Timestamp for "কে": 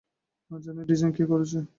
1.17-1.23